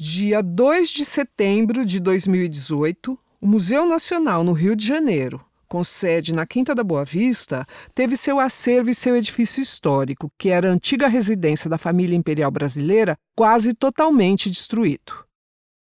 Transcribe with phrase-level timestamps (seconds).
[0.00, 6.32] Dia 2 de setembro de 2018, o Museu Nacional no Rio de Janeiro, com sede
[6.32, 10.72] na Quinta da Boa Vista, teve seu acervo e seu edifício histórico, que era a
[10.72, 15.26] antiga residência da família imperial brasileira, quase totalmente destruído.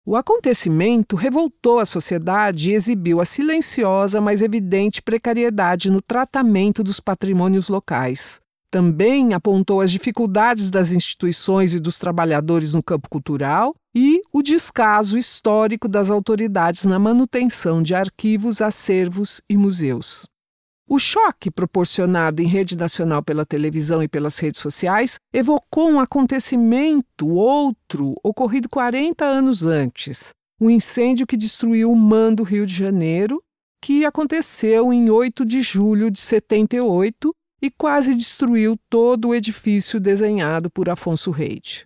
[0.04, 7.00] O acontecimento revoltou a sociedade e exibiu a silenciosa, mas evidente precariedade no tratamento dos
[7.00, 8.41] patrimônios locais.
[8.71, 15.17] Também apontou as dificuldades das instituições e dos trabalhadores no campo cultural e o descaso
[15.17, 20.27] histórico das autoridades na manutenção de arquivos, acervos e museus.
[20.88, 27.27] O choque proporcionado em rede nacional pela televisão e pelas redes sociais evocou um acontecimento
[27.27, 32.73] outro ocorrido 40 anos antes, o um incêndio que destruiu o MAN do Rio de
[32.73, 33.41] Janeiro,
[33.83, 37.31] que aconteceu em 8 de julho de 78
[37.62, 41.86] e quase destruiu todo o edifício desenhado por Afonso Reid.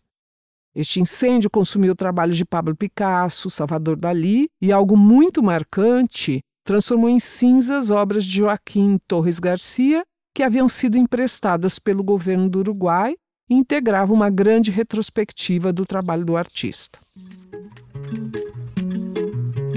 [0.76, 7.10] Este incêndio consumiu o trabalho de Pablo Picasso, Salvador Dali e algo muito marcante, transformou
[7.10, 10.04] em cinzas obras de Joaquim Torres Garcia,
[10.34, 13.16] que haviam sido emprestadas pelo governo do Uruguai
[13.50, 17.00] e integravam uma grande retrospectiva do trabalho do artista.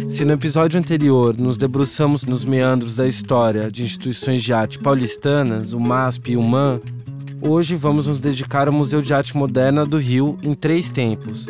[0.09, 5.73] Se no episódio anterior nos debruçamos nos meandros da história de instituições de arte paulistanas,
[5.73, 6.81] o MASP e o MAN,
[7.43, 11.47] hoje vamos nos dedicar ao Museu de Arte Moderna do Rio em três tempos.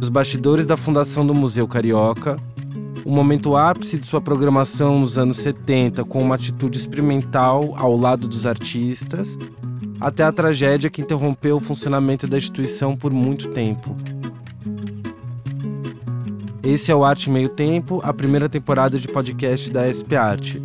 [0.00, 2.38] Os bastidores da fundação do Museu Carioca,
[3.04, 8.26] o momento ápice de sua programação nos anos 70, com uma atitude experimental ao lado
[8.26, 9.36] dos artistas,
[10.00, 13.94] até a tragédia que interrompeu o funcionamento da instituição por muito tempo.
[16.64, 20.62] Esse é o Arte Meio Tempo, a primeira temporada de podcast da SP Arte.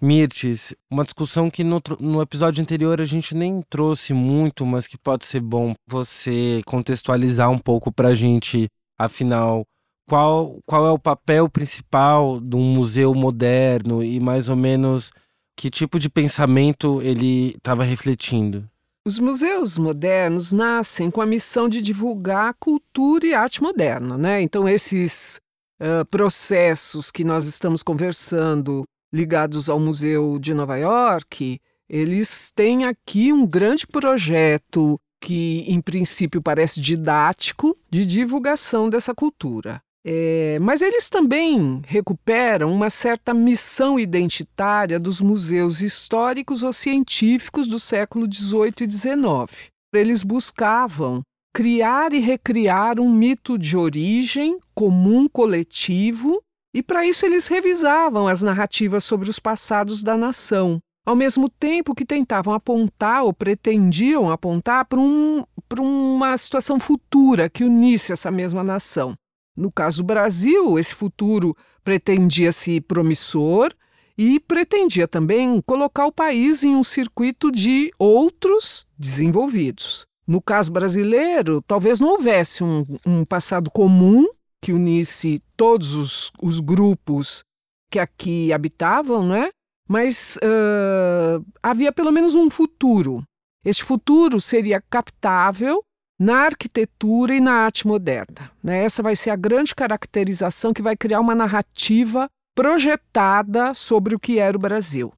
[0.00, 4.96] Mirtes, uma discussão que no, no, episódio anterior a gente nem trouxe muito, mas que
[4.96, 9.64] pode ser bom você contextualizar um pouco para a gente, afinal,
[10.08, 15.10] qual, qual é o papel principal de um museu moderno e mais ou menos
[15.56, 18.70] que tipo de pensamento ele estava refletindo.
[19.04, 24.40] Os museus modernos nascem com a missão de divulgar cultura e arte moderna, né?
[24.40, 25.40] Então esses
[25.80, 33.32] uh, processos que nós estamos conversando ligados ao Museu de Nova York, eles têm aqui
[33.32, 39.82] um grande projeto que, em princípio, parece didático de divulgação dessa cultura.
[40.04, 47.78] É, mas eles também recuperam uma certa missão identitária dos museus históricos ou científicos do
[47.78, 49.68] século XVIII e XIX.
[49.94, 51.22] Eles buscavam
[51.54, 56.42] criar e recriar um mito de origem comum coletivo
[56.74, 61.94] e para isso eles revisavam as narrativas sobre os passados da nação, ao mesmo tempo
[61.94, 65.44] que tentavam apontar ou pretendiam apontar para um,
[65.78, 69.14] uma situação futura que unisse essa mesma nação.
[69.56, 73.72] No caso Brasil, esse futuro pretendia-se promissor
[74.16, 80.06] e pretendia também colocar o país em um circuito de outros desenvolvidos.
[80.26, 84.26] No caso brasileiro, talvez não houvesse um, um passado comum
[84.62, 87.42] que unisse todos os, os grupos
[87.90, 89.50] que aqui habitavam, né?
[89.88, 93.22] mas uh, havia pelo menos um futuro.
[93.64, 95.82] Este futuro seria captável
[96.22, 98.52] na arquitetura e na arte moderna.
[98.62, 98.84] Né?
[98.84, 104.38] Essa vai ser a grande caracterização que vai criar uma narrativa projetada sobre o que
[104.38, 105.12] era o Brasil.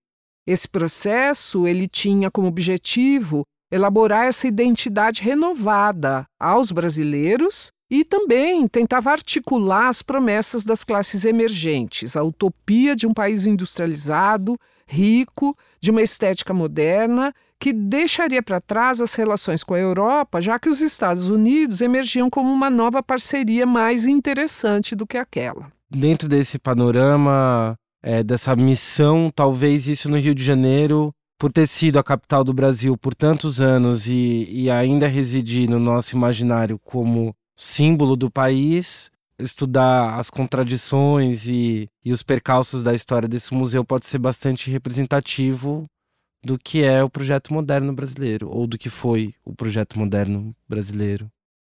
[0.46, 9.10] Esse processo ele tinha como objetivo elaborar essa identidade renovada aos brasileiros e também tentava
[9.10, 16.00] articular as promessas das classes emergentes, a utopia de um país industrializado, rico, de uma
[16.00, 21.30] estética moderna, que deixaria para trás as relações com a Europa, já que os Estados
[21.30, 25.72] Unidos emergiam como uma nova parceria mais interessante do que aquela.
[25.90, 31.98] Dentro desse panorama, é, dessa missão, talvez isso no Rio de Janeiro, por ter sido
[31.98, 37.34] a capital do Brasil por tantos anos e, e ainda residir no nosso imaginário como
[37.56, 44.04] símbolo do país, estudar as contradições e, e os percalços da história desse museu pode
[44.04, 45.86] ser bastante representativo
[46.44, 51.30] do que é o projeto moderno brasileiro, ou do que foi o projeto moderno brasileiro.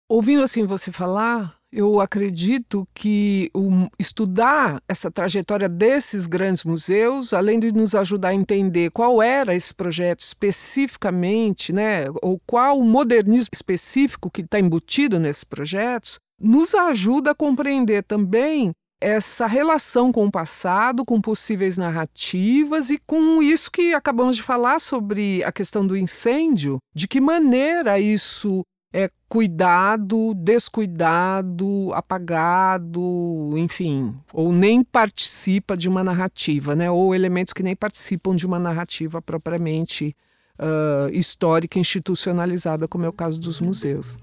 [0.08, 7.58] Ouvindo assim você falar, eu acredito que o, estudar essa trajetória desses grandes museus, além
[7.58, 13.50] de nos ajudar a entender qual era esse projeto especificamente, né, ou qual o modernismo
[13.52, 20.30] específico que está embutido nesses projetos, nos ajuda a compreender também essa relação com o
[20.30, 25.96] passado, com possíveis narrativas e com isso que acabamos de falar sobre a questão do
[25.96, 36.02] incêndio, de que maneira isso é cuidado, descuidado, apagado, enfim, ou nem participa de uma
[36.02, 36.90] narrativa, né?
[36.90, 40.16] ou elementos que nem participam de uma narrativa propriamente
[40.58, 44.16] uh, histórica institucionalizada, como é o caso dos museus.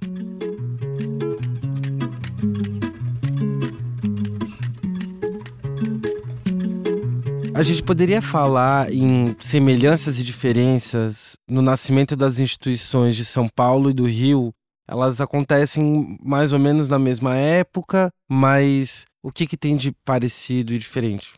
[7.55, 13.91] A gente poderia falar em semelhanças e diferenças no nascimento das instituições de São Paulo
[13.91, 14.51] e do Rio.
[14.87, 20.73] Elas acontecem mais ou menos na mesma época, mas o que, que tem de parecido
[20.73, 21.33] e diferente?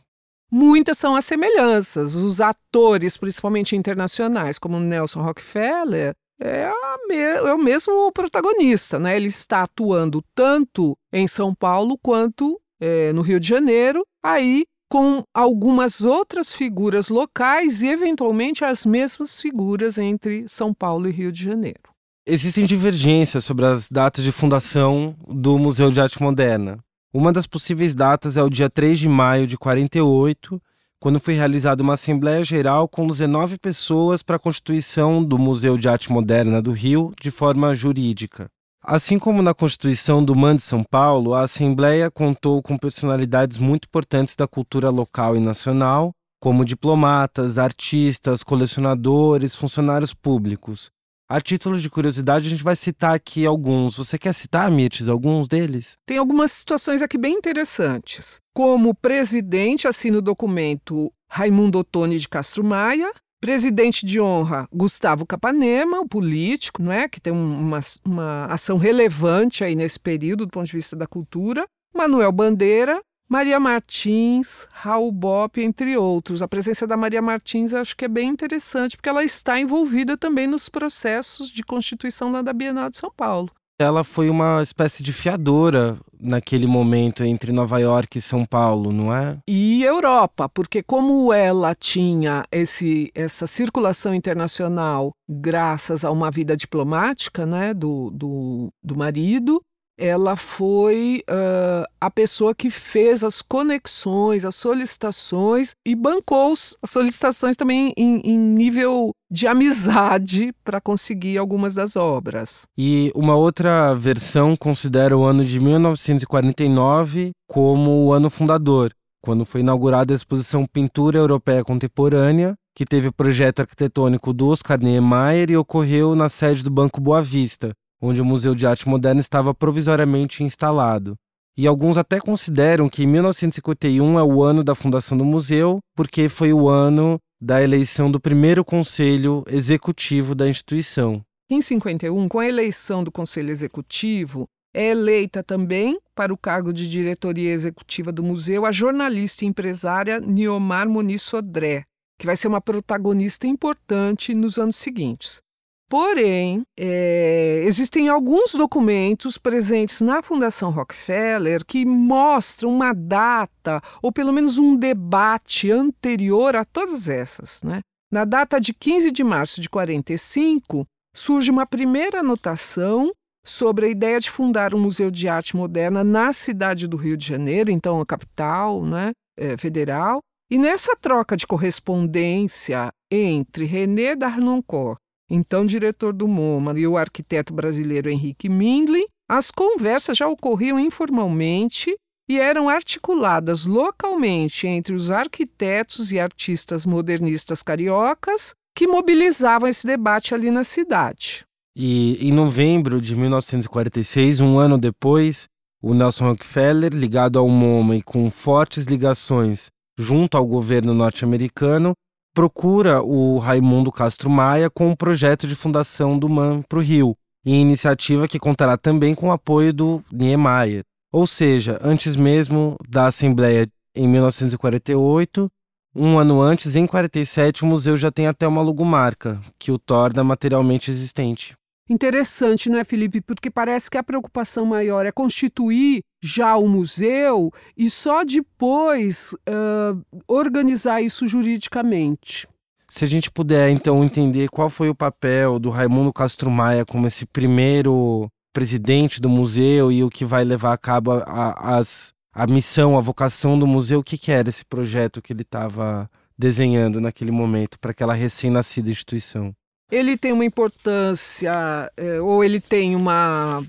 [0.50, 2.14] Muitas são as semelhanças.
[2.14, 6.70] Os atores, principalmente internacionais, como Nelson Rockefeller, é,
[7.08, 9.16] me é, o mesmo protagonista, né?
[9.16, 14.04] Ele está atuando tanto em São Paulo quanto é, no Rio de Janeiro.
[14.24, 21.12] Aí com algumas outras figuras locais e, eventualmente, as mesmas figuras entre São Paulo e
[21.12, 21.80] Rio de Janeiro.
[22.26, 26.78] Existem divergências sobre as datas de fundação do Museu de Arte Moderna.
[27.14, 30.60] Uma das possíveis datas é o dia 3 de maio de 48,
[30.98, 35.88] quando foi realizada uma Assembleia Geral com 19 pessoas para a constituição do Museu de
[35.88, 38.50] Arte Moderna do Rio de forma jurídica.
[38.88, 43.86] Assim como na Constituição do MAN de São Paulo, a Assembleia contou com personalidades muito
[43.86, 50.88] importantes da cultura local e nacional, como diplomatas, artistas, colecionadores, funcionários públicos.
[51.28, 53.96] A título de curiosidade, a gente vai citar aqui alguns.
[53.96, 55.94] Você quer citar, Mirtes, alguns deles?
[56.06, 58.36] Tem algumas situações aqui bem interessantes.
[58.54, 63.10] Como presidente assina o documento Raimundo Ottoni de Castro Maia,
[63.46, 67.08] Presidente de honra, Gustavo Capanema, o político, não é?
[67.08, 71.64] que tem uma, uma ação relevante aí nesse período do ponto de vista da cultura.
[71.94, 76.42] Manuel Bandeira, Maria Martins, Raul Bop, entre outros.
[76.42, 80.48] A presença da Maria Martins acho que é bem interessante, porque ela está envolvida também
[80.48, 85.12] nos processos de constituição lá da Bienal de São Paulo ela foi uma espécie de
[85.12, 89.38] fiadora naquele momento entre Nova York e São Paulo, não é?
[89.48, 97.44] E Europa, porque como ela tinha esse, essa circulação internacional graças a uma vida diplomática
[97.44, 99.60] né, do, do, do marido,
[99.98, 107.56] ela foi uh, a pessoa que fez as conexões, as solicitações e bancou as solicitações
[107.56, 112.66] também em, em nível de amizade para conseguir algumas das obras.
[112.78, 118.92] E uma outra versão considera o ano de 1949 como o ano fundador,
[119.22, 124.78] quando foi inaugurada a exposição Pintura Europeia Contemporânea, que teve o projeto arquitetônico do Oscar
[124.78, 129.20] Niemeyer e ocorreu na sede do Banco Boa Vista, onde o Museu de Arte Moderna
[129.20, 131.16] estava provisoriamente instalado.
[131.56, 136.52] E alguns até consideram que 1951 é o ano da fundação do museu, porque foi
[136.52, 141.22] o ano da eleição do primeiro conselho executivo da instituição.
[141.48, 146.90] Em 51, com a eleição do conselho executivo, é eleita também para o cargo de
[146.90, 151.84] diretoria executiva do museu a jornalista e empresária Niomar Muniz Sodré,
[152.18, 155.40] que vai ser uma protagonista importante nos anos seguintes.
[155.88, 164.32] Porém, é, existem alguns documentos presentes na Fundação Rockefeller que mostram uma data, ou pelo
[164.32, 167.62] menos um debate anterior a todas essas.
[167.62, 167.80] Né?
[168.10, 170.84] Na data de 15 de março de 45,
[171.14, 173.12] surge uma primeira anotação
[173.46, 177.24] sobre a ideia de fundar um museu de arte moderna na cidade do Rio de
[177.24, 180.18] Janeiro, então a capital né, é, federal.
[180.50, 187.52] E nessa troca de correspondência entre René Darnoncourt então diretor do MoMA, e o arquiteto
[187.52, 191.96] brasileiro Henrique Mindlin, as conversas já ocorriam informalmente
[192.28, 200.34] e eram articuladas localmente entre os arquitetos e artistas modernistas cariocas que mobilizavam esse debate
[200.34, 201.44] ali na cidade.
[201.76, 205.46] E em novembro de 1946, um ano depois,
[205.82, 211.94] o Nelson Rockefeller, ligado ao MoMA e com fortes ligações junto ao governo norte-americano,
[212.36, 217.16] procura o Raimundo Castro Maia com o projeto de fundação do MAN para o Rio,
[217.46, 220.82] em iniciativa que contará também com o apoio do Niemeyer.
[221.10, 225.48] Ou seja, antes mesmo da Assembleia em 1948,
[225.94, 230.22] um ano antes, em 47, o museu já tem até uma logomarca, que o torna
[230.22, 231.56] materialmente existente.
[231.88, 233.20] Interessante, não é, Felipe?
[233.20, 240.02] Porque parece que a preocupação maior é constituir já o museu e só depois uh,
[240.26, 242.48] organizar isso juridicamente.
[242.88, 247.06] Se a gente puder, então, entender qual foi o papel do Raimundo Castro Maia como
[247.06, 252.46] esse primeiro presidente do museu e o que vai levar a cabo a, as a
[252.46, 257.00] missão, a vocação do museu, o que, que era esse projeto que ele estava desenhando
[257.00, 259.54] naquele momento para aquela recém-nascida instituição?
[259.90, 263.62] Ele tem uma importância, é, ou ele tem uma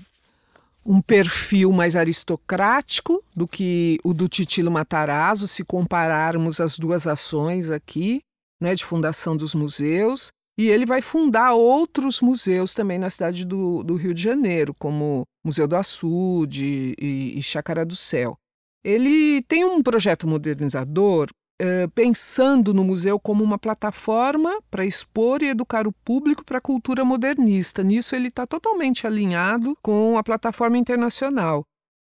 [0.88, 7.70] um perfil mais aristocrático do que o do Titilo Matarazzo, se compararmos as duas ações
[7.70, 8.22] aqui,
[8.58, 10.28] né, de fundação dos museus.
[10.58, 15.24] E ele vai fundar outros museus também na cidade do, do Rio de Janeiro, como
[15.44, 18.36] Museu do Açude e, e Chácara do Céu.
[18.82, 21.28] Ele tem um projeto modernizador
[21.60, 26.60] eh, pensando no museu como uma plataforma para expor e educar o público para a
[26.60, 27.82] cultura modernista.
[27.82, 31.64] Nisso ele está totalmente alinhado com a plataforma internacional.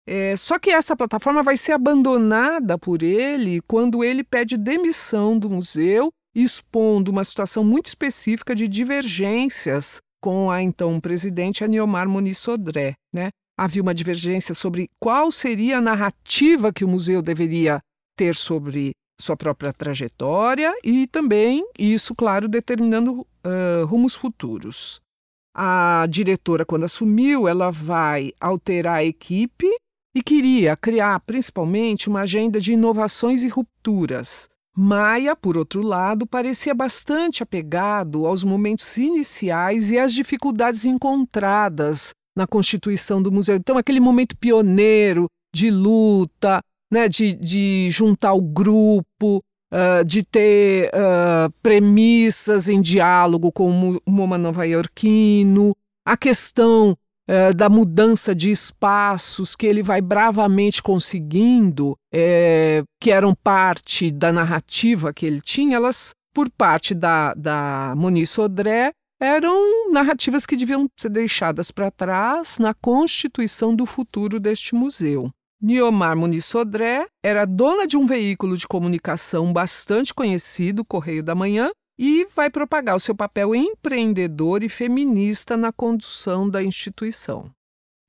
[0.07, 5.51] É, só que essa plataforma vai ser abandonada por ele quando ele pede demissão do
[5.51, 12.95] museu, expondo uma situação muito específica de divergências com a então presidente Aniomar Muniz Sodré.
[13.15, 13.29] Né?
[13.59, 17.81] Havia uma divergência sobre qual seria a narrativa que o museu deveria
[18.17, 25.01] ter sobre sua própria trajetória e também isso, claro, determinando uh, rumos futuros.
[25.55, 29.67] A diretora, quando assumiu, ela vai alterar a equipe
[30.15, 34.49] e queria criar principalmente uma agenda de inovações e rupturas.
[34.77, 42.47] Maia, por outro lado, parecia bastante apegado aos momentos iniciais e às dificuldades encontradas na
[42.47, 43.57] constituição do museu.
[43.57, 46.61] Então, aquele momento pioneiro de luta,
[46.91, 49.43] né, de, de juntar o grupo,
[49.73, 55.75] uh, de ter uh, premissas em diálogo com o MoMA nova-iorquino,
[56.07, 63.35] a questão uh, da mudança de espaços que ele vai bravamente conseguindo, é, que eram
[63.35, 70.47] parte da narrativa que ele tinha, elas, por parte da, da Moniz Sodré, eram narrativas
[70.47, 75.31] que deviam ser deixadas para trás na constituição do futuro deste museu.
[75.61, 81.69] Niomar Muniz Sodré era dona de um veículo de comunicação bastante conhecido, Correio da Manhã,
[81.99, 87.51] e vai propagar o seu papel empreendedor e feminista na condução da instituição.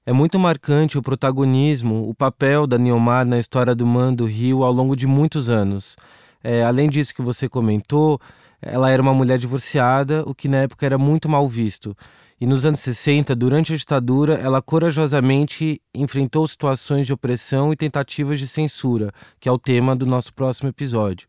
[0.05, 4.63] É muito marcante o protagonismo, o papel da Niomar na história do Man do Rio
[4.63, 5.97] ao longo de muitos anos.
[6.43, 8.21] É, além disso que você comentou,
[8.61, 11.95] ela era uma mulher divorciada, o que na época era muito mal visto.
[12.41, 18.39] E nos anos 60, durante a ditadura, ela corajosamente enfrentou situações de opressão e tentativas
[18.39, 21.27] de censura, que é o tema do nosso próximo episódio.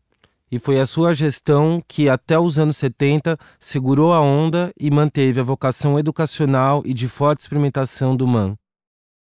[0.51, 5.39] E foi a sua gestão que, até os anos 70, segurou a onda e manteve
[5.39, 8.57] a vocação educacional e de forte experimentação do MAN.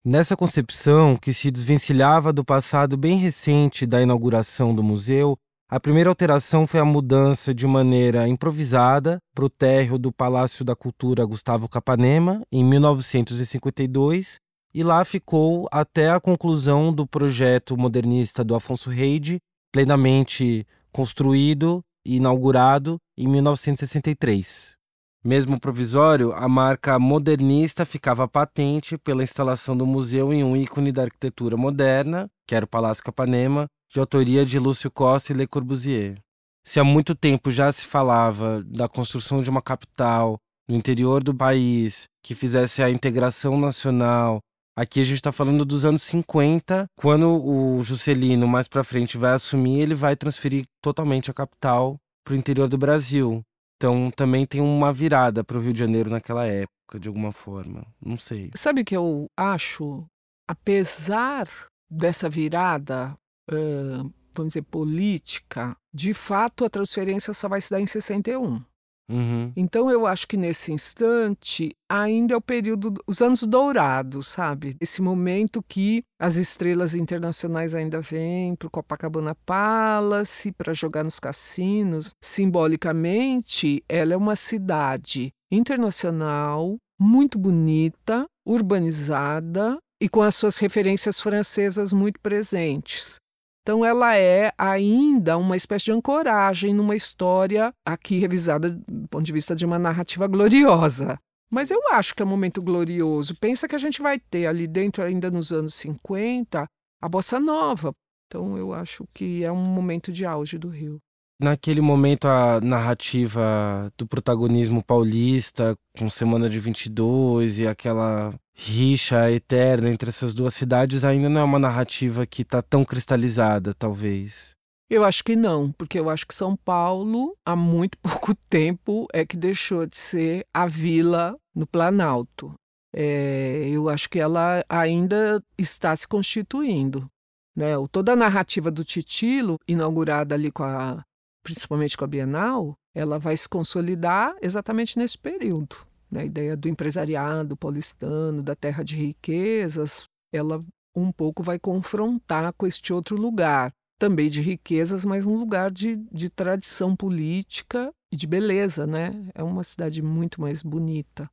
[0.03, 5.39] Nessa concepção, que se desvencilhava do passado bem recente da inauguração do museu,
[5.71, 10.75] a primeira alteração foi a mudança de maneira improvisada para o térreo do Palácio da
[10.75, 14.39] Cultura Gustavo Capanema, em 1952,
[14.73, 22.17] e lá ficou até a conclusão do projeto modernista do Afonso Reide, plenamente construído e
[22.17, 24.75] inaugurado em 1963.
[25.23, 31.03] Mesmo provisório, a marca modernista ficava patente pela instalação do museu em um ícone da
[31.03, 36.19] arquitetura moderna, que era o Palácio Capanema, de autoria de Lúcio Costa e Le Corbusier.
[36.67, 41.35] Se há muito tempo já se falava da construção de uma capital no interior do
[41.35, 44.41] país que fizesse a integração nacional,
[44.77, 49.33] aqui a gente está falando dos anos 50, quando o Juscelino mais para frente vai
[49.33, 53.43] assumir, ele vai transferir totalmente a capital para o interior do Brasil.
[53.77, 57.87] Então também tem uma virada para o Rio de Janeiro naquela época, de alguma forma.
[58.05, 58.51] Não sei.
[58.55, 60.05] Sabe o que eu acho?
[60.47, 61.49] Apesar
[61.91, 63.17] dessa virada
[63.51, 68.63] uh, vamos dizer, política, de fato a transferência só vai se dar em 61.
[69.11, 69.51] Uhum.
[69.57, 74.77] Então eu acho que nesse instante ainda é o período, os anos dourados, sabe?
[74.81, 81.19] Esse momento que as estrelas internacionais ainda vêm para o Copacabana Palace para jogar nos
[81.19, 82.11] cassinos.
[82.23, 91.95] Simbolicamente, ela é uma cidade internacional, muito bonita, urbanizada e com as suas referências francesas
[91.95, 93.19] muito presentes.
[93.69, 99.31] Então, ela é ainda uma espécie de ancoragem numa história aqui revisada do ponto de
[99.31, 101.21] vista de uma narrativa gloriosa.
[101.53, 103.37] Mas eu acho que é um momento glorioso.
[103.39, 106.67] Pensa que a gente vai ter ali dentro, ainda nos anos 50,
[107.03, 107.93] a bossa nova.
[108.27, 110.99] Então, eu acho que é um momento de auge do Rio
[111.41, 119.89] naquele momento a narrativa do protagonismo paulista com Semana de 22 e aquela rixa eterna
[119.89, 124.57] entre essas duas cidades ainda não é uma narrativa que está tão cristalizada, talvez.
[124.91, 129.25] Eu acho que não, porque eu acho que São Paulo, há muito pouco tempo, é
[129.25, 132.55] que deixou de ser a vila no Planalto.
[132.95, 137.07] É, eu acho que ela ainda está se constituindo.
[137.55, 137.75] Né?
[137.93, 141.05] Toda a narrativa do Titilo, inaugurada ali com a,
[141.43, 145.77] principalmente com a Bienal, ela vai se consolidar exatamente nesse período.
[146.11, 146.23] Né?
[146.23, 150.65] A ideia do empresariado paulistano, da terra de riquezas, ela
[150.97, 155.97] um pouco vai confrontar com este outro lugar, também de riquezas, mas um lugar de,
[156.11, 159.29] de tradição política e de beleza, né?
[159.35, 161.29] É uma cidade muito mais bonita.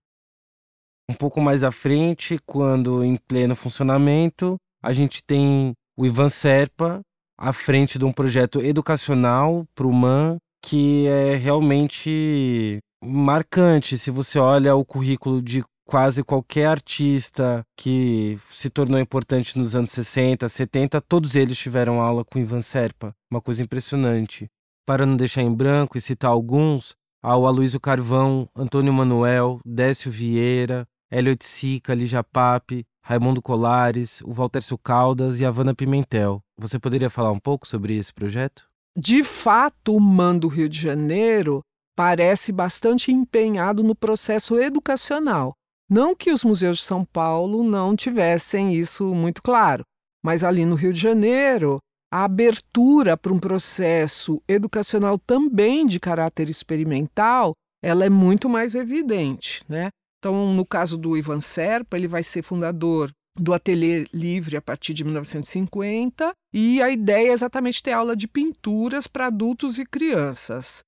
[1.09, 7.01] Um pouco mais à frente, quando em pleno funcionamento, a gente tem o Ivan Serpa
[7.37, 13.97] à frente de um projeto educacional para o MAN que é realmente marcante.
[13.97, 19.91] Se você olha o currículo de quase qualquer artista que se tornou importante nos anos
[19.91, 23.13] 60, 70, todos eles tiveram aula com Ivan Serpa.
[23.31, 24.47] Uma coisa impressionante.
[24.85, 30.11] Para não deixar em branco e citar alguns, há o Aloysio Carvão, Antônio Manuel, Décio
[30.11, 36.41] Vieira, Hélio Sica, Lígia Pape, Raimundo Colares, o Valtércio Caldas e a Havana Pimentel.
[36.57, 38.67] Você poderia falar um pouco sobre esse projeto?
[38.97, 41.61] De fato, o MAN do Rio de Janeiro
[41.97, 45.53] parece bastante empenhado no processo educacional.
[45.89, 49.83] Não que os museus de São Paulo não tivessem isso muito claro,
[50.23, 51.79] mas ali no Rio de Janeiro,
[52.11, 59.63] a abertura para um processo educacional também de caráter experimental, ela é muito mais evidente,
[59.67, 59.89] né?
[60.19, 64.93] Então, no caso do Ivan Serpa, ele vai ser fundador do Ateliê Livre a partir
[64.93, 70.83] de 1950 e a ideia é exatamente ter aula de pinturas para adultos e crianças.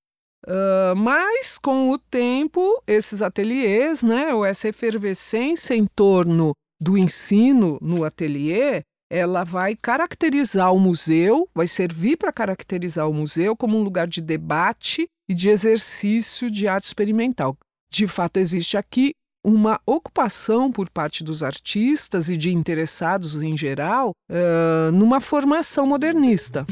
[0.45, 7.77] Uh, mas, com o tempo, esses ateliês, né, ou essa efervescência em torno do ensino
[7.81, 13.83] no ateliê, ela vai caracterizar o museu, vai servir para caracterizar o museu como um
[13.83, 17.57] lugar de debate e de exercício de arte experimental.
[17.91, 19.13] De fato, existe aqui
[19.47, 26.67] uma ocupação por parte dos artistas e de interessados em geral uh, numa formação modernista.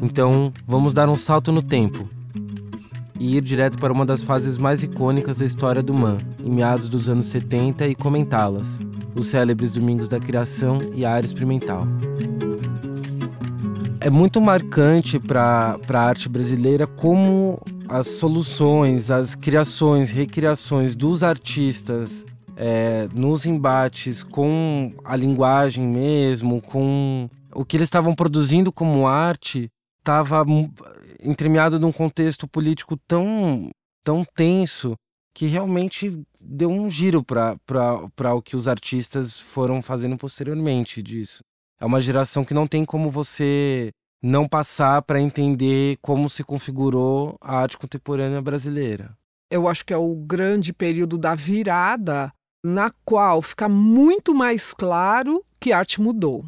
[0.00, 2.08] Então, vamos dar um salto no tempo
[3.20, 6.88] e ir direto para uma das fases mais icônicas da história do MAN, em meados
[6.88, 8.80] dos anos 70, e comentá-las:
[9.14, 11.86] os célebres Domingos da Criação e a área experimental.
[14.00, 17.60] É muito marcante para a arte brasileira como
[17.92, 22.24] as soluções, as criações, recriações dos artistas
[22.56, 29.68] é, nos embates com a linguagem mesmo, com o que eles estavam produzindo como arte,
[29.98, 30.42] estava
[31.22, 33.70] entremeado num contexto político tão,
[34.02, 34.94] tão tenso
[35.34, 41.40] que realmente deu um giro para o que os artistas foram fazendo posteriormente disso.
[41.78, 43.90] É uma geração que não tem como você
[44.22, 49.16] não passar para entender como se configurou a arte contemporânea brasileira.
[49.50, 52.32] Eu acho que é o grande período da virada
[52.64, 56.46] na qual fica muito mais claro que a arte mudou.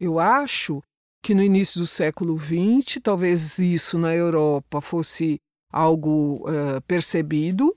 [0.00, 0.80] Eu acho
[1.22, 5.40] que no início do século XX, talvez isso na Europa fosse
[5.72, 7.76] algo uh, percebido,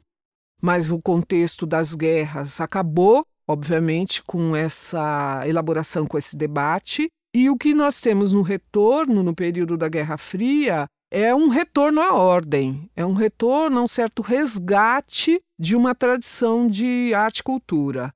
[0.62, 7.58] mas o contexto das guerras acabou, obviamente, com essa elaboração, com esse debate, e o
[7.58, 12.90] que nós temos no retorno, no período da Guerra Fria, é um retorno à ordem,
[12.96, 18.14] é um retorno a um certo resgate de uma tradição de arte e cultura.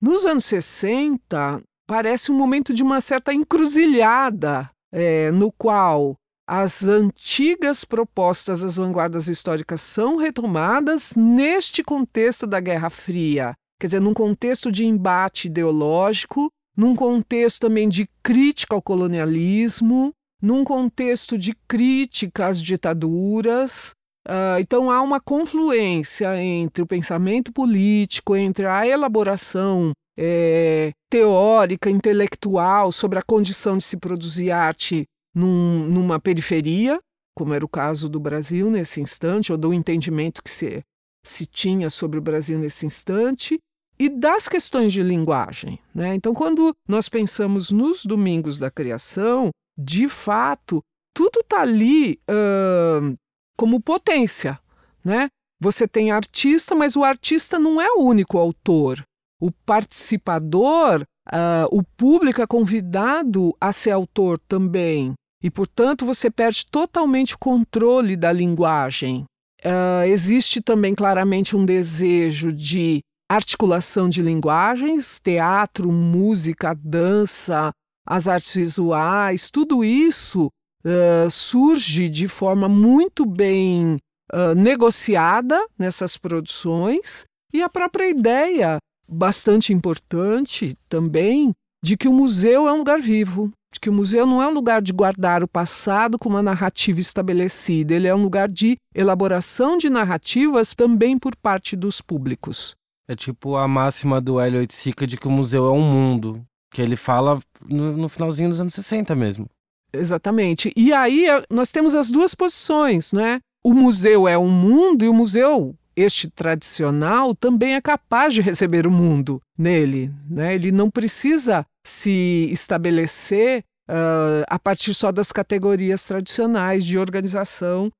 [0.00, 6.14] Nos anos 60, parece um momento de uma certa encruzilhada, é, no qual
[6.48, 14.00] as antigas propostas das vanguardas históricas são retomadas neste contexto da Guerra Fria, quer dizer,
[14.00, 20.12] num contexto de embate ideológico num contexto também de crítica ao colonialismo,
[20.42, 23.92] num contexto de crítica às ditaduras.
[24.28, 32.90] Uh, então há uma confluência entre o pensamento político, entre a elaboração é, teórica, intelectual
[32.90, 36.98] sobre a condição de se produzir arte num, numa periferia,
[37.36, 40.82] como era o caso do Brasil nesse instante, ou do entendimento que se,
[41.24, 43.58] se tinha sobre o Brasil nesse instante,
[43.98, 45.78] e das questões de linguagem.
[45.94, 46.14] Né?
[46.14, 50.82] Então, quando nós pensamos nos domingos da criação, de fato,
[51.14, 53.16] tudo está ali uh,
[53.56, 54.58] como potência.
[55.04, 55.28] Né?
[55.60, 59.02] Você tem artista, mas o artista não é o único autor.
[59.40, 65.14] O participador, uh, o público é convidado a ser autor também.
[65.42, 69.24] E, portanto, você perde totalmente o controle da linguagem.
[69.64, 77.72] Uh, existe também claramente um desejo de articulação de linguagens, teatro, música, dança,
[78.06, 80.46] as artes visuais, tudo isso
[80.84, 83.98] uh, surge de forma muito bem
[84.32, 92.68] uh, negociada nessas produções e a própria ideia, bastante importante também, de que o museu
[92.68, 95.48] é um lugar vivo, de que o museu não é um lugar de guardar o
[95.48, 101.34] passado com uma narrativa estabelecida, ele é um lugar de elaboração de narrativas também por
[101.36, 102.74] parte dos públicos.
[103.08, 106.82] É tipo a máxima do Hélio Oiticica de que o museu é um mundo, que
[106.82, 109.48] ele fala no, no finalzinho dos anos 60 mesmo.
[109.92, 110.72] Exatamente.
[110.76, 113.40] E aí eh, nós temos as duas posições, né?
[113.64, 118.86] O museu é um mundo e o museu este tradicional também é capaz de receber
[118.86, 120.12] o mundo nele.
[120.28, 120.54] Né?
[120.54, 127.90] Ele não precisa se estabelecer uh, a partir só das categorias tradicionais de organização.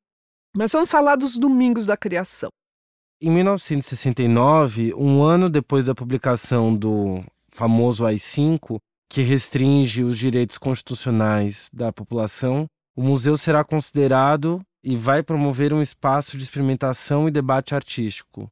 [0.55, 2.51] Mas vamos falar dos domingos da criação.
[3.18, 11.70] Em 1969, um ano depois da publicação do famoso AI-5, que restringe os direitos constitucionais
[11.72, 17.74] da população, o museu será considerado e vai promover um espaço de experimentação e debate
[17.74, 18.48] artístico.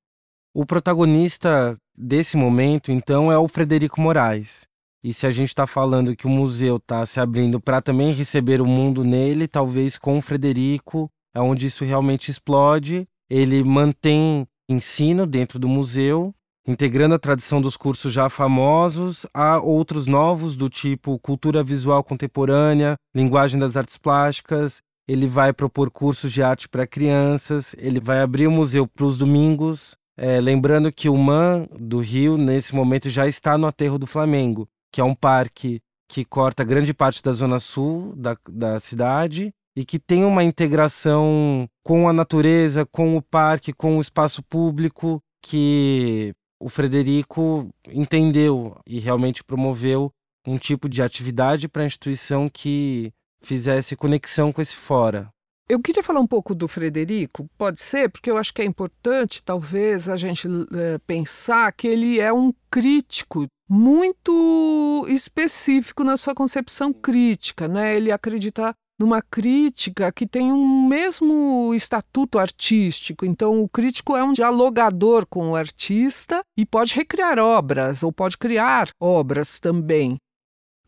[0.54, 4.66] O protagonista desse momento, então, é o Frederico Moraes.
[5.02, 8.62] E se a gente está falando que o museu está se abrindo para também receber
[8.62, 13.06] o mundo nele, talvez com o Frederico é onde isso realmente explode.
[13.28, 16.34] Ele mantém ensino dentro do museu,
[16.66, 22.96] integrando a tradição dos cursos já famosos a outros novos do tipo cultura visual contemporânea,
[23.14, 28.46] linguagem das artes plásticas ele vai propor cursos de arte para crianças, ele vai abrir
[28.46, 29.96] o museu para os domingos.
[30.16, 34.68] É, lembrando que o MAN do Rio, nesse momento, já está no Aterro do Flamengo,
[34.92, 39.84] que é um parque que corta grande parte da zona sul da, da cidade e
[39.84, 46.32] que tem uma integração com a natureza, com o parque, com o espaço público, que
[46.60, 50.10] o Frederico entendeu e realmente promoveu
[50.46, 55.28] um tipo de atividade para a instituição que fizesse conexão com esse fora.
[55.68, 59.42] Eu queria falar um pouco do Frederico, pode ser, porque eu acho que é importante,
[59.42, 66.92] talvez, a gente é, pensar que ele é um crítico muito específico na sua concepção
[66.92, 67.96] crítica, né?
[67.96, 73.26] Ele acredita numa crítica que tem um mesmo estatuto artístico.
[73.26, 78.38] Então, o crítico é um dialogador com o artista e pode recriar obras ou pode
[78.38, 80.18] criar obras também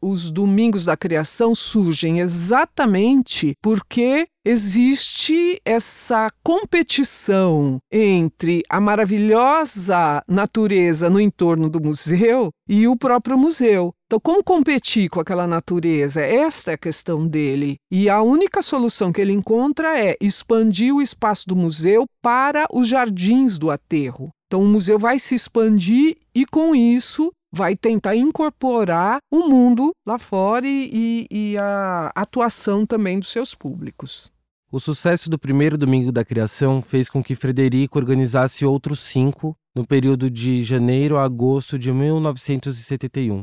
[0.01, 11.21] os domingos da criação surgem exatamente porque existe essa competição entre a maravilhosa natureza no
[11.21, 13.93] entorno do museu e o próprio museu.
[14.07, 16.21] Então, como competir com aquela natureza?
[16.21, 17.75] Esta é a questão dele.
[17.91, 22.87] E a única solução que ele encontra é expandir o espaço do museu para os
[22.87, 24.31] jardins do aterro.
[24.47, 30.21] Então, o museu vai se expandir e, com isso, vai tentar incorporar o mundo lá
[30.21, 34.31] fora e, e a atuação também dos seus públicos.
[34.71, 39.85] O sucesso do primeiro domingo da criação fez com que Frederico organizasse outros cinco no
[39.85, 43.43] período de janeiro a agosto de 1971.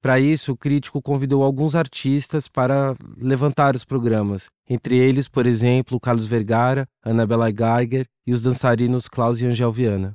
[0.00, 5.98] Para isso, o crítico convidou alguns artistas para levantar os programas, entre eles, por exemplo,
[5.98, 10.14] Carlos Vergara, Annabella Geiger e os dançarinos Klaus e Angel Viana.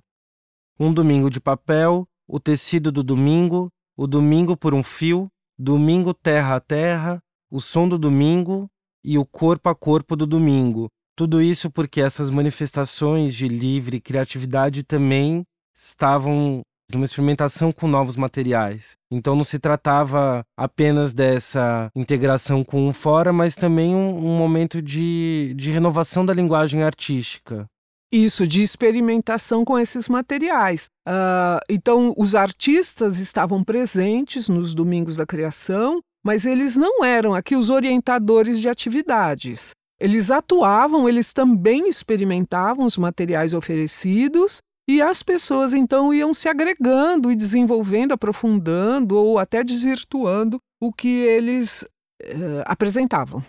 [0.80, 6.56] Um domingo de papel o tecido do domingo, o domingo por um fio, domingo terra
[6.56, 7.20] a terra,
[7.52, 8.68] o som do domingo
[9.04, 10.90] e o corpo a corpo do domingo.
[11.16, 15.44] Tudo isso porque essas manifestações de livre criatividade também
[15.76, 16.64] estavam
[16.98, 18.96] numa experimentação com novos materiais.
[19.12, 24.82] Então não se tratava apenas dessa integração com o fora, mas também um, um momento
[24.82, 27.68] de, de renovação da linguagem artística
[28.14, 30.86] isso de experimentação com esses materiais.
[31.08, 37.56] Uh, então, os artistas estavam presentes nos domingos da criação, mas eles não eram aqui
[37.56, 39.72] os orientadores de atividades.
[40.00, 47.32] Eles atuavam, eles também experimentavam os materiais oferecidos e as pessoas então iam se agregando
[47.32, 51.84] e desenvolvendo, aprofundando ou até desvirtuando o que eles
[52.24, 53.44] uh, apresentavam.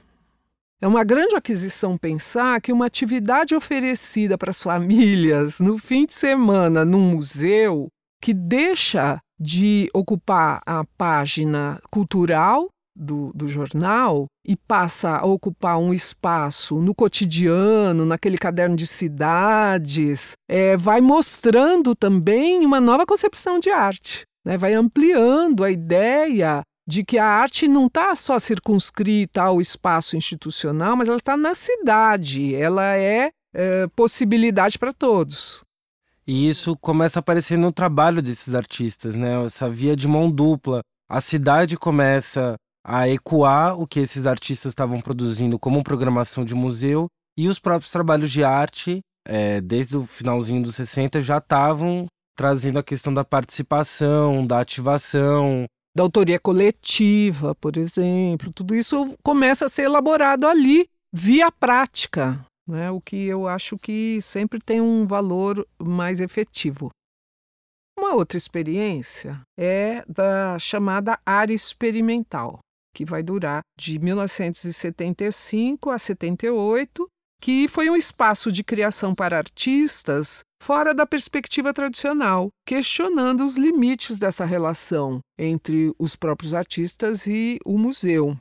[0.81, 6.14] É uma grande aquisição pensar que uma atividade oferecida para as famílias no fim de
[6.14, 7.88] semana num museu
[8.20, 15.92] que deixa de ocupar a página cultural do, do, jornal e passa a ocupar um
[15.92, 23.70] espaço no cotidiano, naquele caderno de cidades, é, vai mostrando também uma nova concepção de
[23.70, 24.24] arte.
[24.44, 24.57] Né?
[24.57, 30.96] Vai ampliando a ideia de que a arte não está só circunscrita ao espaço institucional,
[30.96, 35.64] mas ela está na cidade, ela é, é possibilidade para todos.
[36.26, 39.44] E isso começa a aparecer no trabalho desses artistas, né?
[39.44, 40.80] Essa via de mão dupla.
[41.09, 42.54] A cidade começa
[42.85, 47.90] a ecoar o que esses artistas estavam produzindo como programação de museu e os próprios
[47.90, 53.25] trabalhos de arte, é, desde o finalzinho dos 60, já estavam trazendo a questão da
[53.25, 55.66] participação, da ativação,
[55.97, 58.53] da autoria coletiva, por exemplo.
[58.53, 62.90] Tudo isso começa a ser elaborado ali via prática, né?
[62.90, 66.90] o que eu acho que sempre tem um valor mais efetivo.
[67.97, 72.59] Uma outra experiência é da chamada área experimental,
[72.94, 77.07] que vai durar de 1975 a 78,
[77.42, 84.18] que foi um espaço de criação para artistas fora da perspectiva tradicional, questionando os limites
[84.18, 88.35] dessa relação entre os próprios artistas e o museu.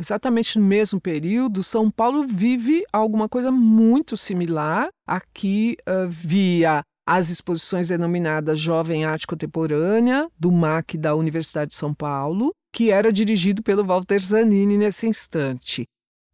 [0.00, 4.88] Exatamente no mesmo período, São Paulo vive alguma coisa muito similar.
[5.04, 11.94] Aqui, uh, via as exposições denominadas Jovem Arte Contemporânea, do MAC da Universidade de São
[11.94, 15.86] Paulo, que era dirigido pelo Walter Zanini nesse instante.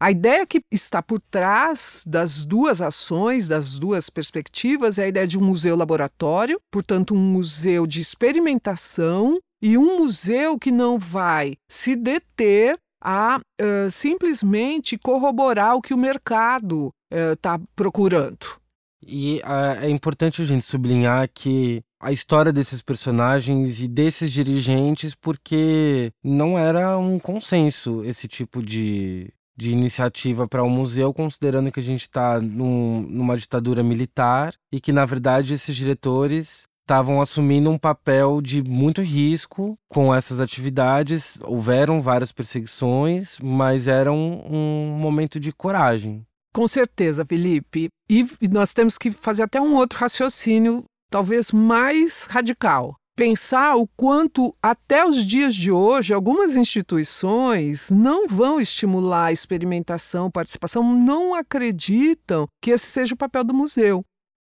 [0.02, 5.28] A ideia que está por trás das duas ações, das duas perspectivas, é a ideia
[5.28, 11.94] de um museu-laboratório, portanto, um museu de experimentação e um museu que não vai se
[11.94, 18.63] deter a uh, simplesmente corroborar o que o mercado está uh, procurando.
[19.06, 19.40] E
[19.82, 26.58] é importante a gente sublinhar que a história desses personagens e desses dirigentes, porque não
[26.58, 31.82] era um consenso esse tipo de, de iniciativa para o um museu, considerando que a
[31.82, 37.78] gente está num, numa ditadura militar e que, na verdade, esses diretores estavam assumindo um
[37.78, 41.38] papel de muito risco com essas atividades.
[41.42, 46.26] Houveram várias perseguições, mas era um, um momento de coragem.
[46.54, 47.88] Com certeza, Felipe.
[48.08, 52.94] E nós temos que fazer até um outro raciocínio, talvez mais radical.
[53.16, 60.30] Pensar o quanto, até os dias de hoje, algumas instituições não vão estimular a experimentação,
[60.30, 64.04] participação, não acreditam que esse seja o papel do museu.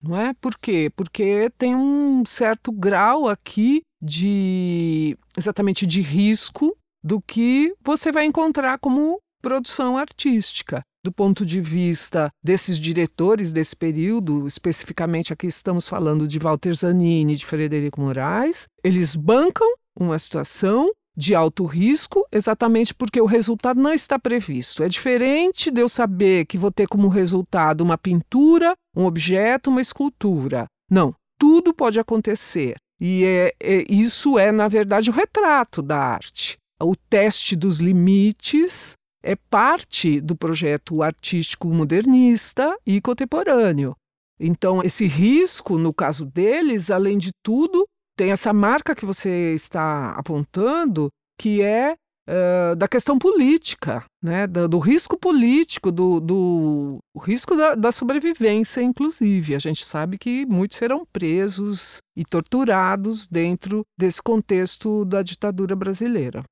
[0.02, 0.34] Não é?
[0.34, 0.90] Por quê?
[0.96, 8.80] Porque tem um certo grau aqui de exatamente de risco do que você vai encontrar
[8.80, 10.82] como produção artística.
[11.04, 17.34] Do ponto de vista desses diretores desse período, especificamente aqui estamos falando de Walter Zanini
[17.34, 23.80] e de Frederico Moraes, eles bancam uma situação de alto risco, exatamente porque o resultado
[23.80, 24.84] não está previsto.
[24.84, 29.82] É diferente de eu saber que vou ter como resultado uma pintura, um objeto, uma
[29.82, 30.66] escultura.
[30.92, 32.76] Não, tudo pode acontecer.
[33.00, 36.58] E é, é, isso é, na verdade, o retrato da arte.
[36.82, 43.96] O teste dos limites é parte do projeto artístico modernista e contemporâneo.
[44.40, 47.86] Então, esse risco, no caso deles, além de tudo,
[48.18, 51.96] tem essa marca que você está apontando, que é
[52.30, 54.48] uh, da questão política, né?
[54.48, 59.56] do, do risco político, do, do risco da, da, sobrevivência, inclusive.
[59.56, 66.44] A gente sabe que muitos serão presos e torturados dentro desse contexto da ditadura brasileira.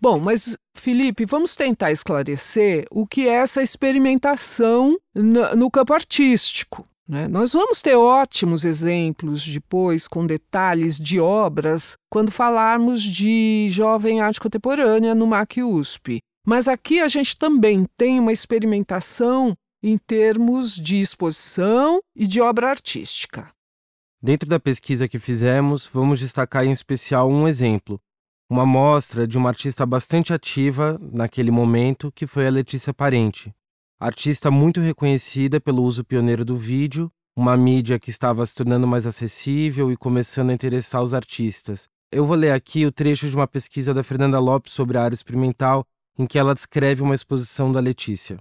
[0.00, 6.88] Bom, mas Felipe, vamos tentar esclarecer o que é essa experimentação no, campo artístico.
[7.06, 7.28] Né?
[7.28, 14.40] Nós vamos ter ótimos exemplos depois, com detalhes de obras, quando falarmos de jovem arte
[14.40, 16.20] contemporânea no MAC USP.
[16.46, 22.70] Mas aqui a gente também tem uma experimentação em termos de exposição e de obra
[22.70, 23.50] artística.
[24.22, 28.00] Dentro da pesquisa que fizemos, vamos destacar em especial um exemplo,
[28.50, 33.54] uma mostra de uma artista bastante ativa naquele momento, que foi a Letícia Parente.
[34.00, 39.06] Artista muito reconhecida pelo uso pioneiro do vídeo, uma mídia que estava se tornando mais
[39.06, 41.86] acessível e começando a interessar os artistas.
[42.10, 45.14] Eu vou ler aqui o trecho de uma pesquisa da Fernanda Lopes sobre a área
[45.14, 45.86] experimental,
[46.18, 48.36] em que ela descreve uma exposição da Letícia.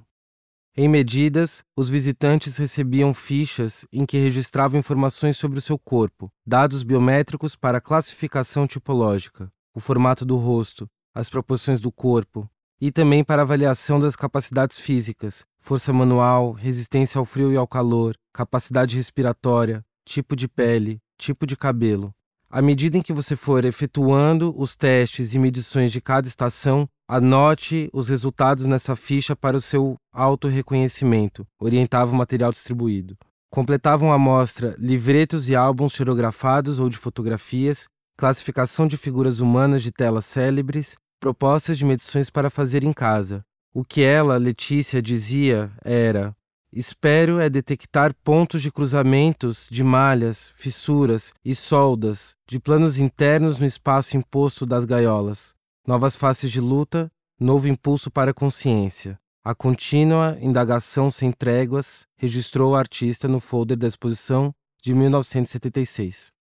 [0.75, 6.81] Em medidas, os visitantes recebiam fichas em que registravam informações sobre o seu corpo, dados
[6.81, 12.49] biométricos para classificação tipológica o formato do rosto, as proporções do corpo,
[12.81, 18.15] e também para avaliação das capacidades físicas, força manual, resistência ao frio e ao calor,
[18.33, 22.13] capacidade respiratória, tipo de pele, tipo de cabelo.
[22.49, 27.89] À medida em que você for efetuando os testes e medições de cada estação, anote
[27.93, 33.15] os resultados nessa ficha para o seu autorreconhecimento, orientava o material distribuído.
[33.51, 37.87] Completavam a amostra livretos e álbuns xilografados ou de fotografias,
[38.19, 43.45] classificação de figuras humanas de telas célebres, propostas de medições para fazer em casa.
[43.73, 46.35] O que ela, Letícia, dizia era:
[46.69, 53.65] Espero é detectar pontos de cruzamentos de malhas, fissuras e soldas de planos internos no
[53.65, 55.55] espaço imposto das gaiolas.
[55.87, 59.17] Novas faces de luta, novo impulso para a consciência.
[59.45, 64.53] A contínua indagação sem tréguas registrou o artista no folder da exposição
[64.83, 66.37] de 1976.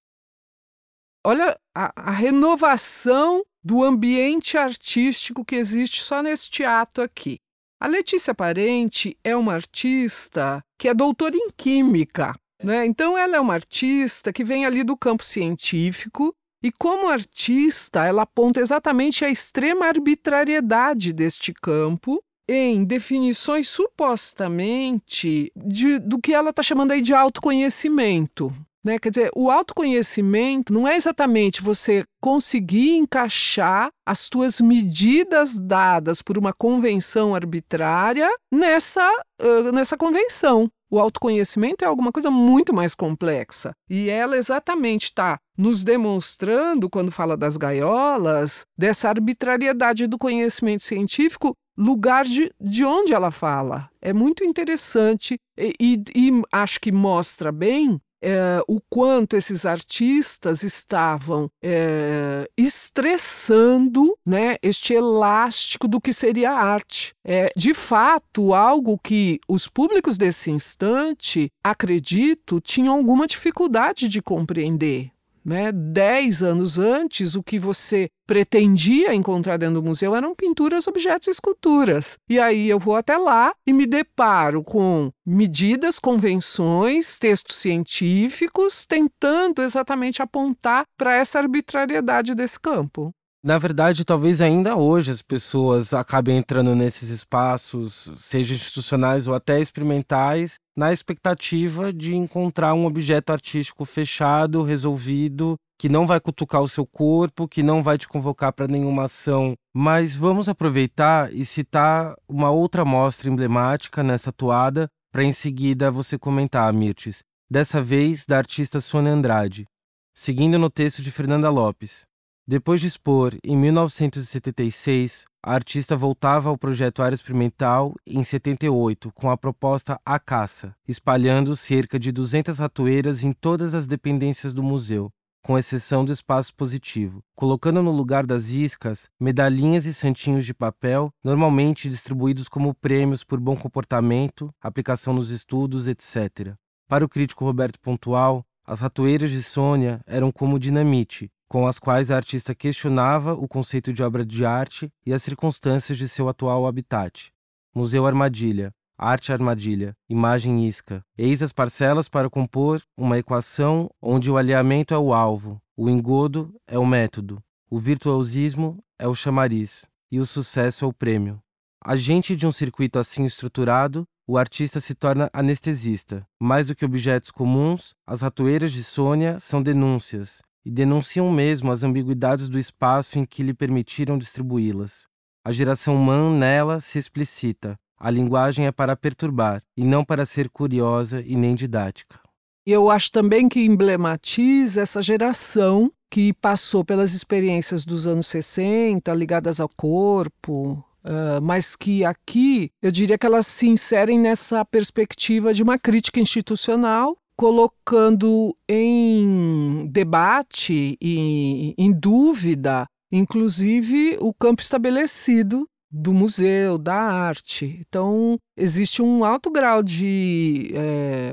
[1.28, 7.36] Olha a, a renovação do ambiente artístico que existe só neste ato aqui.
[7.78, 12.34] A Letícia Parente é uma artista que é doutora em química.
[12.64, 12.86] Né?
[12.86, 18.22] Então, ela é uma artista que vem ali do campo científico e, como artista, ela
[18.22, 26.62] aponta exatamente a extrema arbitrariedade deste campo em definições supostamente de, do que ela está
[26.62, 28.50] chamando aí de autoconhecimento.
[28.84, 28.98] Né?
[28.98, 36.38] Quer dizer, o autoconhecimento não é exatamente você conseguir encaixar as tuas medidas dadas por
[36.38, 39.06] uma convenção arbitrária nessa,
[39.42, 40.70] uh, nessa convenção.
[40.90, 43.72] O autoconhecimento é alguma coisa muito mais complexa.
[43.90, 51.54] E ela exatamente está nos demonstrando, quando fala das gaiolas, dessa arbitrariedade do conhecimento científico,
[51.76, 53.88] lugar de, de onde ela fala.
[54.00, 60.62] É muito interessante e, e, e acho que mostra bem é, o quanto esses artistas
[60.62, 67.14] estavam é, estressando né, este elástico do que seria arte.
[67.24, 75.10] É, de fato, algo que os públicos desse instante, acredito, tinham alguma dificuldade de compreender.
[75.48, 75.72] Né?
[75.72, 81.30] Dez anos antes, o que você pretendia encontrar dentro do museu eram pinturas, objetos e
[81.30, 82.18] esculturas.
[82.28, 89.62] E aí eu vou até lá e me deparo com medidas, convenções, textos científicos, tentando
[89.62, 93.10] exatamente apontar para essa arbitrariedade desse campo.
[93.44, 99.60] Na verdade, talvez ainda hoje as pessoas acabem entrando nesses espaços, seja institucionais ou até
[99.60, 106.68] experimentais, na expectativa de encontrar um objeto artístico fechado, resolvido, que não vai cutucar o
[106.68, 109.54] seu corpo, que não vai te convocar para nenhuma ação.
[109.72, 116.18] Mas vamos aproveitar e citar uma outra mostra emblemática nessa toada, para em seguida você
[116.18, 117.20] comentar, Mirtes.
[117.48, 119.64] Dessa vez da artista Sônia Andrade,
[120.12, 122.07] seguindo no texto de Fernanda Lopes.
[122.50, 129.30] Depois de expor, em 1976, a artista voltava ao projeto Área Experimental em 78 com
[129.30, 135.10] a proposta A Caça, espalhando cerca de 200 ratoeiras em todas as dependências do museu,
[135.44, 141.10] com exceção do espaço positivo, colocando no lugar das iscas medalhinhas e santinhos de papel,
[141.22, 146.54] normalmente distribuídos como prêmios por bom comportamento, aplicação nos estudos, etc.
[146.88, 152.10] Para o crítico Roberto Pontual, as ratoeiras de Sônia eram como dinamite, com as quais
[152.10, 156.66] a artista questionava o conceito de obra de arte e as circunstâncias de seu atual
[156.66, 157.32] habitat.
[157.74, 161.04] Museu Armadilha, Arte Armadilha, Imagem Isca.
[161.16, 166.52] Eis as parcelas para compor uma equação onde o alinhamento é o alvo, o engodo
[166.66, 171.40] é o método, o virtuosismo é o chamariz e o sucesso é o prêmio.
[171.82, 176.26] Agente de um circuito assim estruturado, o artista se torna anestesista.
[176.38, 181.82] Mais do que objetos comuns, as ratoeiras de Sônia são denúncias, e denunciam mesmo as
[181.82, 185.06] ambiguidades do espaço em que lhe permitiram distribuí-las.
[185.44, 187.78] A geração man nela se explicita.
[187.98, 192.20] A linguagem é para perturbar e não para ser curiosa e nem didática.
[192.66, 199.58] Eu acho também que emblematiza essa geração que passou pelas experiências dos anos 60 ligadas
[199.60, 205.62] ao corpo, Uh, mas que aqui eu diria que elas se inserem nessa perspectiva de
[205.62, 216.76] uma crítica institucional colocando em debate e em dúvida, inclusive, o campo estabelecido do museu,
[216.76, 217.78] da arte.
[217.80, 221.32] Então, existe um alto grau de é,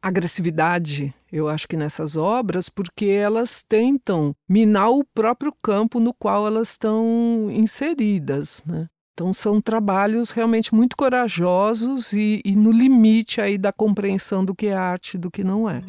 [0.00, 6.46] agressividade, eu acho que nessas obras, porque elas tentam minar o próprio campo no qual
[6.46, 8.62] elas estão inseridas.
[8.64, 8.88] Né?
[9.12, 14.66] Então são trabalhos realmente muito corajosos e, e no limite aí da compreensão do que
[14.66, 15.82] é arte e do que não é.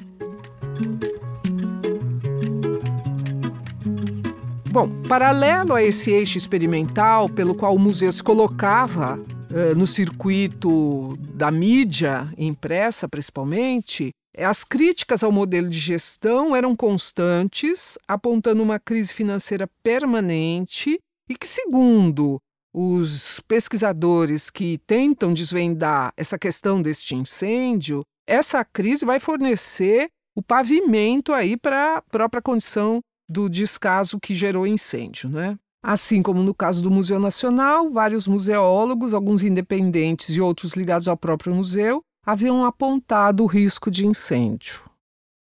[4.72, 11.18] Bom, paralelo a esse eixo experimental pelo qual o museu se colocava uh, no circuito
[11.34, 19.14] da mídia impressa, principalmente, as críticas ao modelo de gestão eram constantes, apontando uma crise
[19.14, 20.98] financeira permanente
[21.30, 22.42] e que, segundo
[22.74, 31.34] os pesquisadores que tentam desvendar essa questão deste incêndio, essa crise vai fornecer o pavimento
[31.34, 35.58] aí para a própria condição do descaso que gerou incêndio, né?
[35.84, 41.18] Assim como no caso do Museu Nacional, vários museólogos, alguns independentes e outros ligados ao
[41.18, 44.91] próprio museu, haviam apontado o risco de incêndio.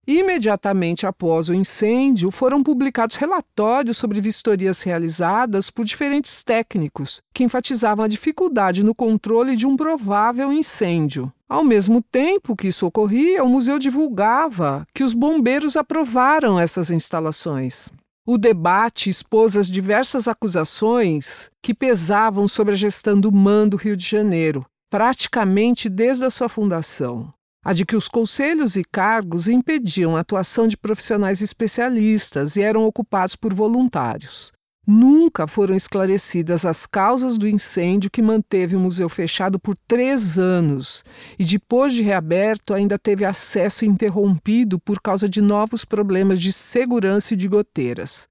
[0.09, 8.05] Imediatamente após o incêndio, foram publicados relatórios sobre vistorias realizadas por diferentes técnicos, que enfatizavam
[8.05, 11.33] a dificuldade no controle de um provável incêndio.
[11.49, 17.91] Ao mesmo tempo que isso ocorria, o museu divulgava que os bombeiros aprovaram essas instalações.
[18.25, 23.97] O debate expôs as diversas acusações que pesavam sobre a gestão do MAN do Rio
[23.97, 27.33] de Janeiro, praticamente desde a sua fundação.
[27.67, 32.85] A de que os conselhos e cargos impediam a atuação de profissionais especialistas e eram
[32.85, 34.53] ocupados por voluntários.
[34.87, 41.03] Nunca foram esclarecidas as causas do incêndio que manteve o museu fechado por três anos
[41.37, 47.35] e, depois de reaberto, ainda teve acesso interrompido por causa de novos problemas de segurança
[47.35, 48.29] e de goteiras.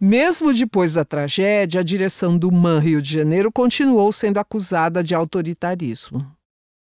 [0.00, 5.14] Mesmo depois da tragédia, a direção do MAN Rio de Janeiro continuou sendo acusada de
[5.14, 6.34] autoritarismo.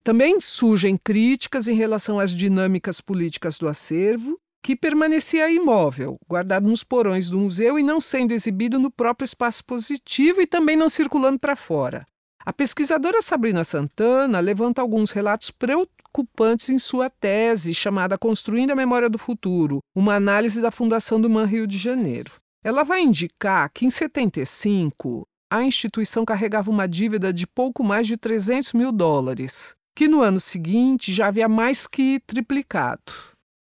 [0.03, 6.85] Também surgem críticas em relação às dinâmicas políticas do acervo que permanecia imóvel, guardado nos
[6.85, 11.39] porões do museu e não sendo exibido no próprio espaço positivo e também não circulando
[11.39, 12.07] para fora.
[12.45, 19.11] A pesquisadora Sabrina Santana levanta alguns relatos preocupantes em sua tese, chamada Construindo a Memória
[19.11, 22.33] do Futuro, uma análise da Fundação do MAN Rio de Janeiro.
[22.65, 28.17] Ela vai indicar que em 75 a instituição carregava uma dívida de pouco mais de
[28.17, 33.13] 300 mil dólares, que no ano seguinte já havia mais que triplicado.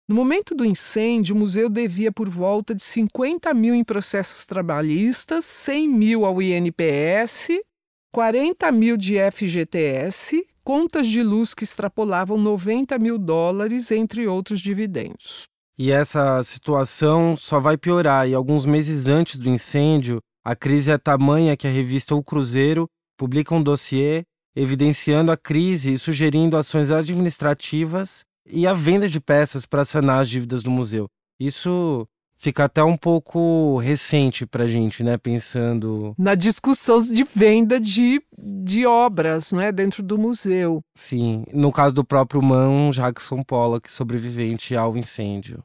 [0.08, 5.44] No momento do incêndio, o museu devia por volta de 50 mil em processos trabalhistas,
[5.44, 7.60] 100 mil ao INPS,
[8.14, 15.42] 40 mil de FGTS, contas de luz que extrapolavam 90 mil dólares, entre outros dividendos.
[15.78, 20.96] E essa situação só vai piorar, e alguns meses antes do incêndio, a crise é
[20.96, 22.86] tamanha que a revista O Cruzeiro
[23.18, 24.24] publica um dossiê
[24.54, 30.28] evidenciando a crise e sugerindo ações administrativas e a venda de peças para sanar as
[30.28, 31.08] dívidas do museu.
[31.40, 32.06] Isso
[32.42, 35.16] fica até um pouco recente para a gente, né?
[35.16, 36.12] Pensando.
[36.18, 39.70] Na discussão de venda de, de obras né?
[39.70, 40.82] dentro do museu.
[40.92, 45.62] Sim, no caso do próprio Man Jackson Pollock, sobrevivente ao incêndio.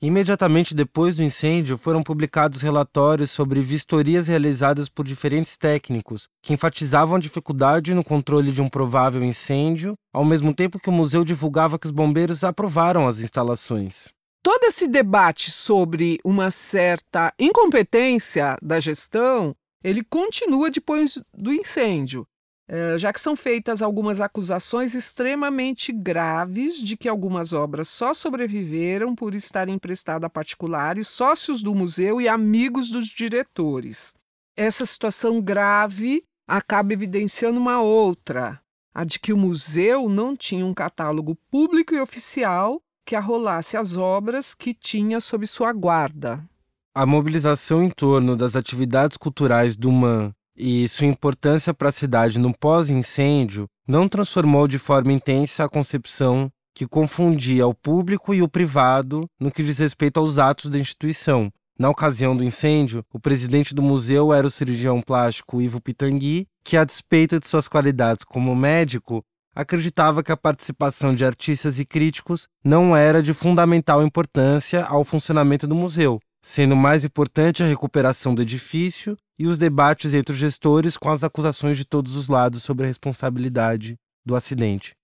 [0.00, 7.16] Imediatamente depois do incêndio, foram publicados relatórios sobre vistorias realizadas por diferentes técnicos, que enfatizavam
[7.16, 11.78] a dificuldade no controle de um provável incêndio, ao mesmo tempo que o museu divulgava
[11.78, 14.08] que os bombeiros aprovaram as instalações.
[14.42, 22.26] Todo esse debate sobre uma certa incompetência da gestão, ele continua depois do incêndio.
[22.68, 29.14] Eh, já que são feitas algumas acusações extremamente graves de que algumas obras só sobreviveram
[29.14, 34.14] por estarem emprestadas a particulares, sócios do museu e amigos dos diretores.
[34.56, 38.60] Essa situação grave acaba evidenciando uma outra,
[38.92, 43.96] a de que o museu não tinha um catálogo público e oficial que arrolasse as
[43.96, 46.44] obras que tinha sob sua guarda.
[46.92, 52.38] A mobilização em torno das atividades culturais do MAN e sua importância para a cidade
[52.38, 58.48] no pós-incêndio não transformou de forma intensa a concepção que confundia o público e o
[58.48, 61.50] privado no que diz respeito aos atos da instituição.
[61.78, 66.76] Na ocasião do incêndio, o presidente do museu era o cirurgião plástico Ivo Pitangui, que,
[66.76, 69.22] a despeito de suas qualidades como médico,
[69.54, 75.66] acreditava que a participação de artistas e críticos não era de fundamental importância ao funcionamento
[75.66, 80.96] do museu, sendo mais importante a recuperação do edifício e os debates entre os gestores
[80.96, 84.94] com as acusações de todos os lados sobre a responsabilidade do acidente.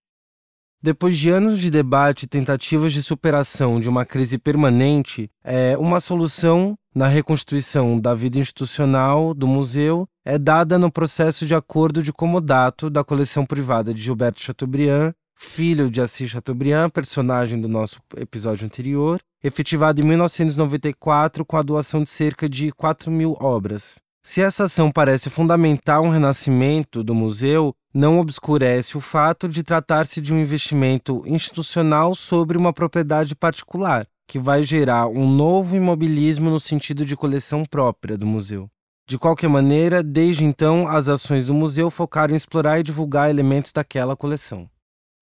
[0.81, 6.01] Depois de anos de debate e tentativas de superação de uma crise permanente, é, uma
[6.01, 12.13] solução na reconstituição da vida institucional do museu é dada no processo de acordo de
[12.13, 15.13] comodato da coleção privada de Gilberto Chateaubriand
[15.43, 22.03] filho de Assis Chateaubriand, personagem do nosso episódio anterior, efetivado em 1994 com a doação
[22.03, 23.97] de cerca de 4 mil obras.
[24.25, 30.21] Se essa ação parece fundamentar um renascimento do museu, não obscurece o fato de tratar-se
[30.21, 36.61] de um investimento institucional sobre uma propriedade particular, que vai gerar um novo imobilismo no
[36.61, 38.71] sentido de coleção própria do museu.
[39.09, 43.73] De qualquer maneira, desde então, as ações do museu focaram em explorar e divulgar elementos
[43.73, 44.71] daquela coleção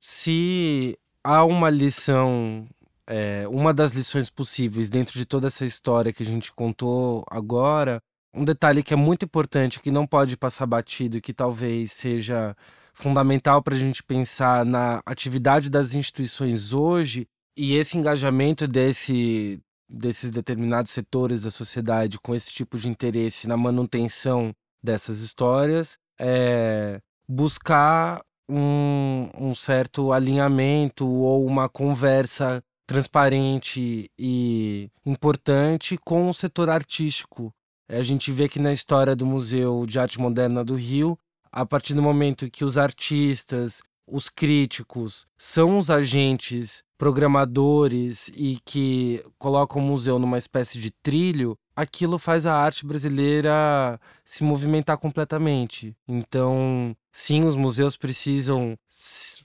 [0.01, 2.67] se há uma lição,
[3.07, 8.03] é, uma das lições possíveis dentro de toda essa história que a gente contou agora,
[8.35, 12.57] um detalhe que é muito importante, que não pode passar batido e que talvez seja
[12.95, 17.27] fundamental para a gente pensar na atividade das instituições hoje
[17.57, 23.57] e esse engajamento desse, desses determinados setores da sociedade com esse tipo de interesse na
[23.57, 35.97] manutenção dessas histórias é buscar um, um certo alinhamento ou uma conversa transparente e importante
[36.05, 37.53] com o setor artístico.
[37.89, 41.19] A gente vê que na história do Museu de Arte Moderna do Rio,
[41.53, 49.25] a partir do momento que os artistas, os críticos são os agentes programadores e que
[49.39, 55.97] colocam o museu numa espécie de trilho, aquilo faz a arte brasileira se movimentar completamente.
[56.07, 58.77] Então, sim, os museus precisam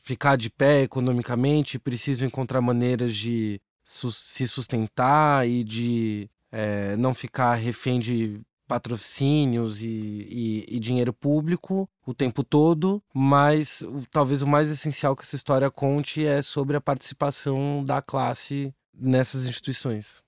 [0.04, 7.56] ficar de pé economicamente, precisam encontrar maneiras de se sustentar e de é, não ficar
[7.56, 14.72] refém de patrocínios e, e, e, dinheiro público o tempo todo, mas talvez o mais
[14.72, 20.25] essencial que essa história conte é sobre a participação da classe nessas instituições.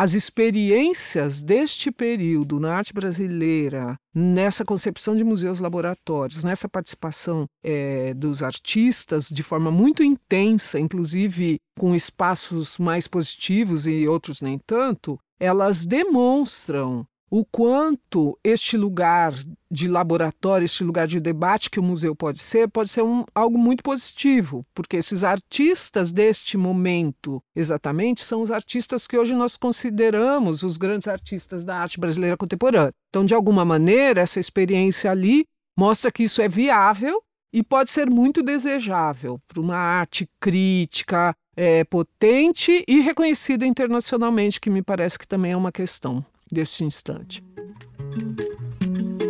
[0.00, 8.14] As experiências deste período na arte brasileira, nessa concepção de museus laboratórios, nessa participação é,
[8.14, 15.18] dos artistas de forma muito intensa, inclusive com espaços mais positivos e outros nem tanto,
[15.40, 19.34] elas demonstram o quanto este lugar
[19.70, 23.58] de laboratório, este lugar de debate que o museu pode ser, pode ser um, algo
[23.58, 30.62] muito positivo, porque esses artistas deste momento, exatamente, são os artistas que hoje nós consideramos
[30.62, 32.94] os grandes artistas da arte brasileira contemporânea.
[33.10, 35.44] Então, de alguma maneira, essa experiência ali
[35.78, 37.22] mostra que isso é viável
[37.52, 44.70] e pode ser muito desejável para uma arte crítica, é, potente e reconhecida internacionalmente, que
[44.70, 47.42] me parece que também é uma questão deste instante.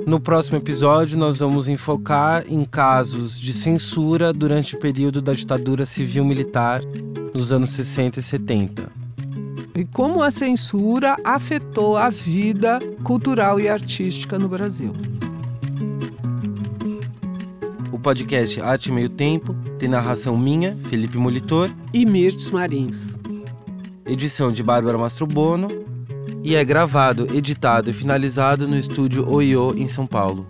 [0.06, 5.84] No próximo episódio, nós vamos enfocar em casos de censura durante o período da ditadura
[5.84, 6.80] civil-militar
[7.34, 8.92] nos anos 60 e 70.
[9.74, 14.94] E como a censura afetou a vida cultural e artística no Brasil.
[17.92, 23.18] O podcast Arte Meio Tempo tem narração minha, Felipe Molitor, e Mirtes Marins.
[24.06, 25.97] Edição de Bárbara Mastrobono
[26.43, 30.47] e é gravado, editado e finalizado no estúdio Oiô, em São Paulo.